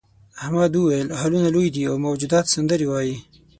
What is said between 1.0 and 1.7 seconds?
هالونه لوی